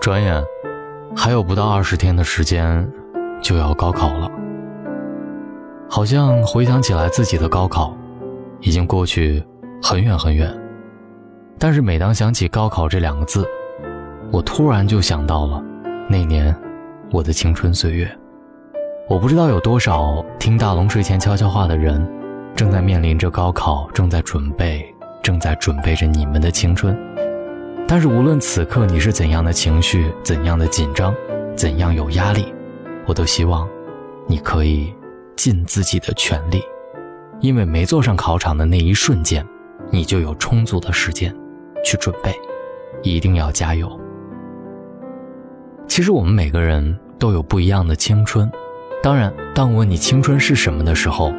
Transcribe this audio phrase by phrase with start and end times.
[0.00, 0.42] 转眼
[1.16, 2.88] 还有不到二十天的时间
[3.42, 4.30] 就要高考了，
[5.88, 7.96] 好像回想起来自己的高考
[8.60, 9.42] 已经过去
[9.82, 10.56] 很远很远，
[11.58, 13.44] 但是每当想起高考这两个字，
[14.30, 15.62] 我突然就想到了
[16.08, 16.54] 那年
[17.10, 18.10] 我的青春岁月。
[19.08, 22.06] 我不知道有多少听大龙睡前悄悄话的人，
[22.54, 26.96] 正在面临着高考，正在准备，正在准备着你们的青春。
[27.90, 31.14] 但是无论此刻你是怎样的情绪，怎样的紧张，
[31.56, 32.52] 怎样有压力，
[33.06, 33.66] 我都希望
[34.26, 34.92] 你可以
[35.36, 36.62] 尽自己的全力，
[37.40, 39.42] 因为没坐上考场的那一瞬间，
[39.90, 41.34] 你就有充足的时间
[41.82, 42.30] 去准备，
[43.02, 43.98] 一定要加油。
[45.86, 48.50] 其实我们每个人都有不一样的青春。
[49.02, 51.32] 当然，当我问你青春是什么的时候，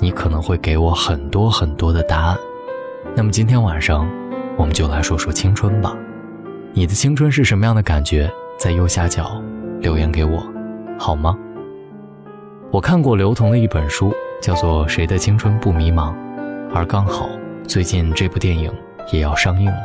[0.00, 2.36] 你可能会给我很多很多的答案。
[3.14, 4.10] 那么今天晚上，
[4.56, 5.96] 我们就来说说青春吧。
[6.72, 8.30] 你的青春是什么样的感觉？
[8.58, 9.42] 在右下角
[9.80, 10.46] 留言给我，
[10.98, 11.36] 好吗？
[12.70, 16.12] 我看过刘同的一本书，叫做《谁的青春不迷茫》，
[16.72, 17.28] 而刚好
[17.66, 18.72] 最近这部电影
[19.12, 19.78] 也要上映了，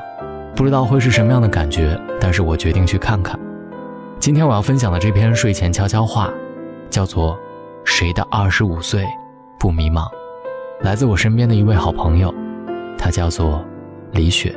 [0.56, 3.40] 不知道会是什么样的感觉，但是我决定去看看。
[4.20, 6.32] 今天我要分享的这篇睡前悄悄话。
[6.90, 7.38] 叫做
[7.84, 9.06] “谁的二十五岁
[9.60, 10.08] 不迷茫”，
[10.82, 12.34] 来自我身边的一位好朋友，
[12.98, 13.64] 他叫做
[14.14, 14.56] 李雪。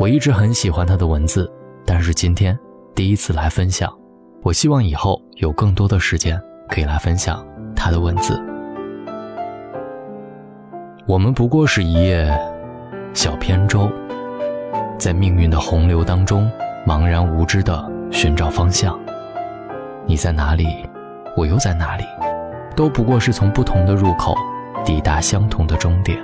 [0.00, 1.52] 我一直很喜欢他的文字，
[1.84, 2.58] 但是今天
[2.94, 3.94] 第一次来分享。
[4.42, 8.42] 我希望以后有更多的时间可以来分享他的文字。
[11.06, 12.34] 我们不过是一叶
[13.12, 13.90] 小扁舟，
[14.96, 16.50] 在命运的洪流当中
[16.86, 18.98] 茫然无知地寻找方向。
[20.06, 20.66] 你在哪里？
[21.36, 22.04] 我又在哪里？
[22.74, 24.34] 都不过是从不同的入口
[24.82, 26.18] 抵达相同的终点，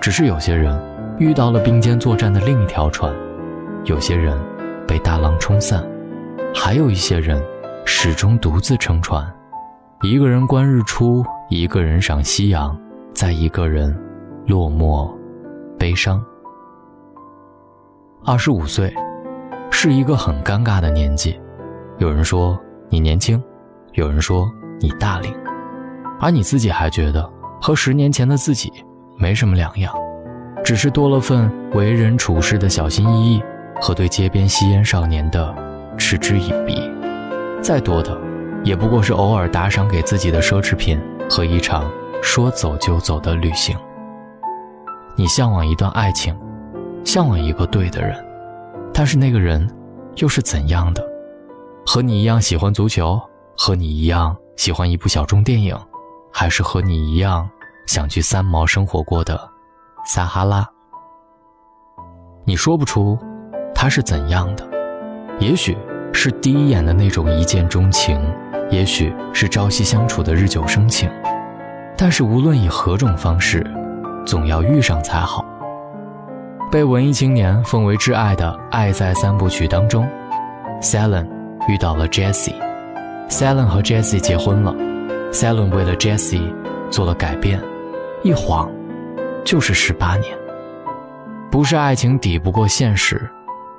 [0.00, 0.76] 只是有些人
[1.18, 3.12] 遇到了并肩作战的另一条船，
[3.84, 4.38] 有些人
[4.86, 5.84] 被大浪冲散，
[6.54, 7.42] 还有一些人
[7.84, 9.28] 始终独自乘船。
[10.02, 12.78] 一个人观日出，一个人赏夕阳，
[13.12, 13.92] 再一个人
[14.46, 15.10] 落寞、
[15.76, 16.22] 悲伤。
[18.24, 18.94] 二十五岁
[19.70, 21.38] 是一个很尴尬的年纪，
[21.98, 22.58] 有人说
[22.88, 23.42] 你年轻。
[23.94, 24.48] 有人说
[24.78, 25.34] 你大龄，
[26.20, 27.28] 而你自己还觉得
[27.60, 28.70] 和十年前的自己
[29.16, 29.92] 没什么两样，
[30.64, 33.42] 只是多了份为人处事的小心翼翼
[33.80, 35.54] 和对街边吸烟少年的
[35.96, 36.90] 嗤之以鼻。
[37.62, 38.16] 再多的，
[38.62, 41.90] 也不过是偶尔打赏给自己的奢侈品和一场
[42.22, 43.76] 说走就走的旅行。
[45.16, 46.38] 你向往一段爱情，
[47.04, 48.16] 向往一个对的人，
[48.92, 49.68] 但是那个人
[50.16, 51.04] 又是怎样的？
[51.84, 53.20] 和你一样喜欢足球？
[53.56, 55.76] 和你一样喜欢一部小众电影，
[56.32, 57.48] 还是和你一样
[57.86, 59.50] 想去三毛生活过的
[60.08, 60.66] 撒哈拉？
[62.46, 63.18] 你说不出
[63.74, 64.66] 他是怎样的，
[65.38, 65.76] 也许
[66.14, 68.18] 是第一眼的那种一见钟情，
[68.70, 71.10] 也许是朝夕相处的日久生情。
[71.94, 73.62] 但是无论以何种方式，
[74.24, 75.44] 总要遇上才好。
[76.72, 80.08] 被文艺青年奉为挚爱的《爱在三部曲》当中
[80.80, 81.28] s a l o n
[81.68, 82.54] 遇到了 Jessie。
[83.28, 84.74] Salen 和 Jessie 结婚了
[85.32, 86.50] ，Salen 为了 Jessie
[86.90, 87.60] 做了改变，
[88.22, 88.70] 一晃
[89.44, 90.36] 就是十八年。
[91.50, 93.28] 不是爱情抵不过现实，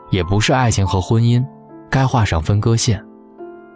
[0.10, 1.46] 也不是爱情和婚姻
[1.90, 3.04] 该画上分割线，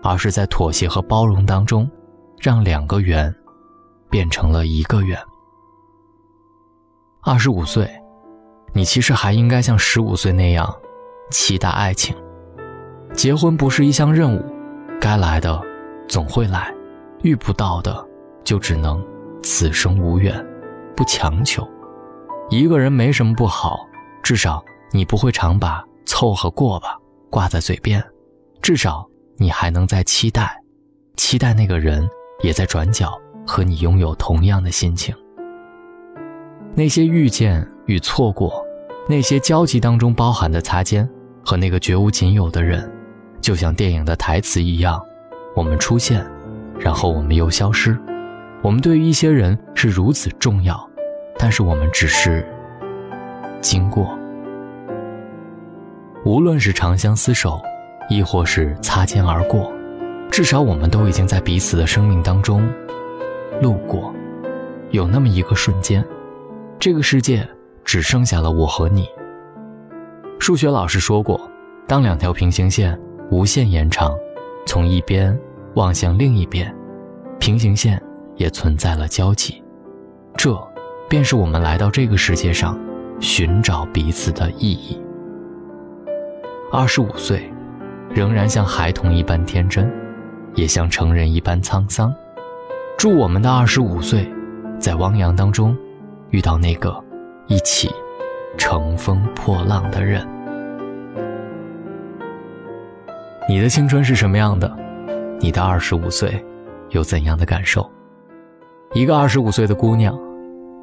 [0.01, 1.89] 而是在妥协和包容当中，
[2.39, 3.33] 让两个圆
[4.09, 5.19] 变成了一个圆。
[7.21, 7.89] 二十五岁，
[8.73, 10.73] 你其实还应该像十五岁那样
[11.29, 12.15] 期待爱情。
[13.13, 14.43] 结婚不是一项任务。
[14.99, 15.61] 该来的
[16.07, 16.73] 总会来，
[17.21, 18.07] 遇不到的
[18.43, 19.05] 就只能
[19.43, 20.33] 此生无缘，
[20.95, 21.67] 不强求。
[22.49, 23.79] 一个人没什么不好，
[24.21, 26.97] 至少你不会常把凑合过吧
[27.29, 28.03] 挂在嘴边，
[28.61, 30.55] 至少你还能在期待，
[31.15, 32.07] 期待那个人
[32.41, 35.15] 也在转角和你拥有同样的心情。
[36.75, 38.63] 那些遇见与错过，
[39.07, 41.09] 那些交集当中包含的擦肩，
[41.43, 42.91] 和那个绝无仅有的人。
[43.41, 45.01] 就像电影的台词一样，
[45.55, 46.25] 我们出现，
[46.79, 47.99] 然后我们又消失。
[48.63, 50.89] 我们对于一些人是如此重要，
[51.37, 52.47] 但是我们只是
[53.59, 54.17] 经过。
[56.23, 57.61] 无论是长相厮守，
[58.09, 59.69] 亦或是擦肩而过，
[60.31, 62.65] 至少我们都已经在彼此的生命当中
[63.61, 64.15] 路过。
[64.91, 66.01] 有那么一个瞬间，
[66.79, 67.45] 这个世界
[67.83, 69.05] 只剩下了我和你。
[70.39, 71.49] 数学老师说过，
[71.85, 72.97] 当两条平行线。
[73.31, 74.15] 无限延长，
[74.67, 75.35] 从一边
[75.73, 76.71] 望向另一边，
[77.39, 77.99] 平行线
[78.35, 79.63] 也存在了交集，
[80.35, 80.55] 这
[81.09, 82.79] 便是我们来到这个世界上
[83.19, 84.99] 寻找彼此的意义。
[86.71, 87.51] 二十五岁，
[88.09, 89.91] 仍然像孩童一般天真，
[90.55, 92.13] 也像成人一般沧桑。
[92.97, 94.27] 祝我们的二十五岁，
[94.79, 95.77] 在汪洋当中，
[96.31, 96.95] 遇到那个
[97.47, 97.91] 一起
[98.57, 100.27] 乘风破浪的人。
[103.47, 104.75] 你的青春是什么样的？
[105.39, 106.43] 你的二十五岁
[106.89, 107.87] 有怎样的感受？
[108.95, 110.15] 一个二十五岁的姑娘，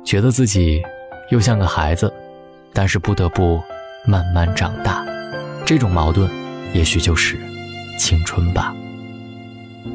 [0.04, 0.82] 觉得自己
[1.30, 2.12] 又像个孩子，
[2.72, 3.62] 但是不得不
[4.04, 5.04] 慢慢长大。
[5.64, 6.28] 这种矛盾，
[6.74, 7.38] 也许就是
[7.96, 8.74] 青春吧。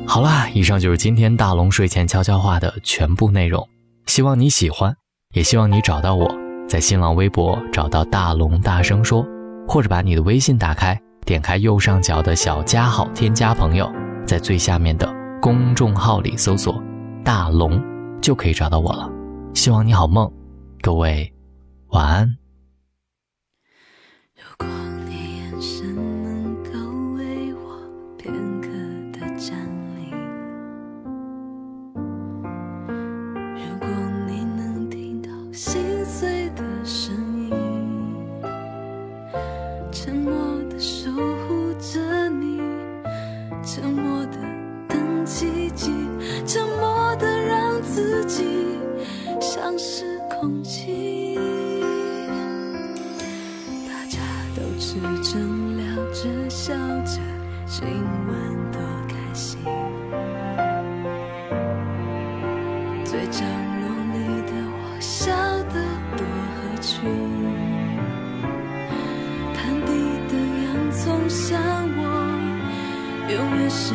[0.08, 3.68] 好啦，以上就是今天大龙睡前悄悄话的全部内容，
[4.06, 4.96] 希望你喜欢，
[5.34, 6.34] 也希望你找到我
[6.70, 9.28] 在新浪微博找到大龙大声说，
[9.68, 13.92] 或者把你的微信打开，点开右上角的小加号，添加朋友，
[14.26, 16.82] 在最下面的公众号里搜索
[17.22, 17.78] 大龙。
[18.22, 19.12] 就可以找到我了。
[19.54, 20.32] 希望你好梦。
[20.82, 21.34] 各位
[21.88, 22.38] 晚安。
[24.36, 24.68] 如果
[25.08, 26.70] 你眼神能够
[27.18, 27.80] 为我
[28.18, 28.32] 片
[28.62, 28.68] 刻
[29.12, 29.58] 的降
[29.96, 30.12] 临
[33.56, 33.88] 如果
[34.28, 37.16] 你能听到心碎的声
[37.50, 37.52] 音
[39.92, 40.34] 沉默
[40.70, 42.60] 的守护着你
[43.64, 44.15] 沉默
[63.04, 63.44] 最张
[63.82, 63.84] 罗
[64.14, 65.36] 里的我笑
[65.66, 65.76] 得
[66.16, 66.24] 多
[66.56, 66.94] 合群，
[69.54, 69.92] 盘底
[70.30, 70.34] 的
[70.64, 71.60] 洋葱像
[71.98, 72.00] 我，
[73.30, 73.94] 永远是。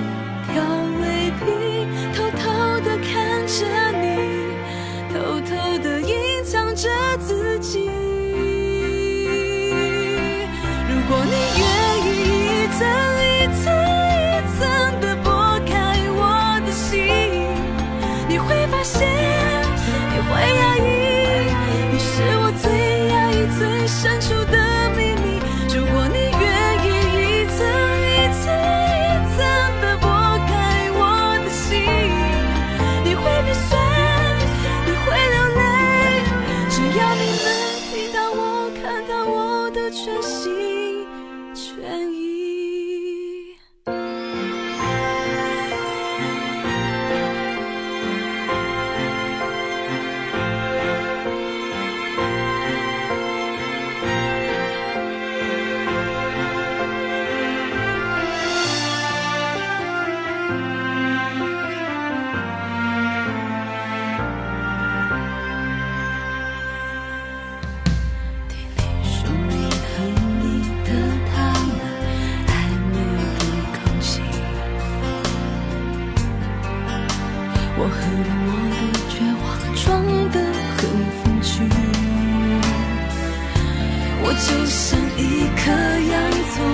[84.43, 86.65] 就像一颗洋葱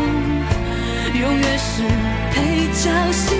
[1.20, 1.82] 永远是
[2.30, 3.35] 配角戏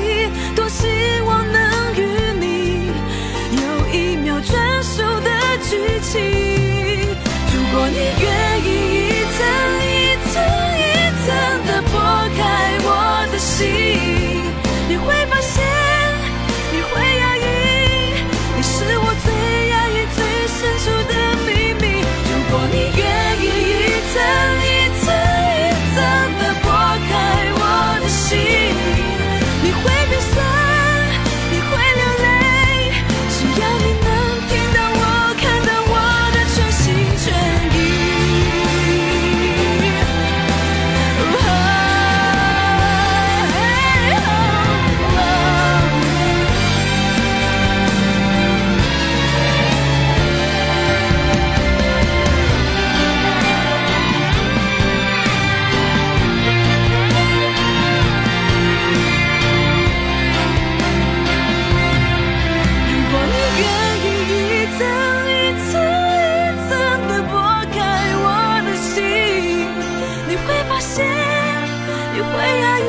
[72.17, 72.83] 你会压抑，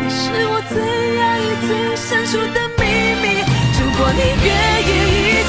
[0.00, 0.78] 你是我最
[1.16, 2.80] 压抑、最深处的秘
[3.20, 3.42] 密。
[3.80, 4.48] 如果你愿
[4.86, 5.41] 意。